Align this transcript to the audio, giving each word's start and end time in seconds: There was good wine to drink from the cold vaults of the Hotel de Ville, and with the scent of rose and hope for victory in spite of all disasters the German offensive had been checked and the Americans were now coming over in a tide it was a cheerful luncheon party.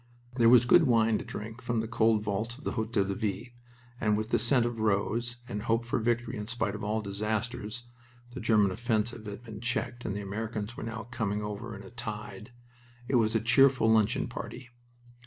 There 0.37 0.49
was 0.49 0.65
good 0.65 0.87
wine 0.87 1.19
to 1.19 1.23
drink 1.23 1.61
from 1.61 1.79
the 1.79 1.87
cold 1.87 2.23
vaults 2.23 2.57
of 2.57 2.63
the 2.63 2.71
Hotel 2.71 3.03
de 3.03 3.13
Ville, 3.13 3.45
and 3.99 4.17
with 4.17 4.29
the 4.29 4.39
scent 4.39 4.65
of 4.65 4.79
rose 4.79 5.37
and 5.47 5.61
hope 5.61 5.85
for 5.85 5.99
victory 5.99 6.37
in 6.37 6.47
spite 6.47 6.73
of 6.73 6.83
all 6.83 7.03
disasters 7.03 7.83
the 8.31 8.39
German 8.39 8.71
offensive 8.71 9.27
had 9.27 9.43
been 9.43 9.61
checked 9.61 10.03
and 10.03 10.15
the 10.15 10.21
Americans 10.21 10.75
were 10.75 10.81
now 10.81 11.03
coming 11.11 11.43
over 11.43 11.75
in 11.75 11.83
a 11.83 11.91
tide 11.91 12.49
it 13.07 13.17
was 13.17 13.35
a 13.35 13.39
cheerful 13.39 13.91
luncheon 13.91 14.27
party. 14.27 14.69